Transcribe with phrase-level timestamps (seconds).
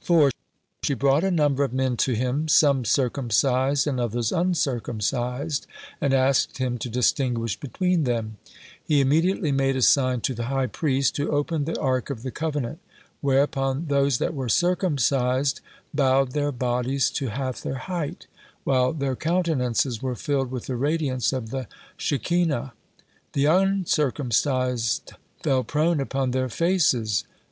[0.00, 0.32] 4.
[0.82, 5.68] She brought a number of men to him, some circumcised and others uncircumcised,
[6.00, 8.38] and asked him to distinguish between them.
[8.82, 12.32] He immediately made a sign to the high priest, who opened the Ark of the
[12.32, 12.80] covenant,
[13.20, 15.60] whereupon those that were circumcised
[15.94, 18.26] bowed their bodies to half their height,
[18.64, 22.72] while their countenances were filled with the radiance of the Shekinah;
[23.32, 25.12] the uncircumcised
[25.44, 27.22] fell prone upon their faces.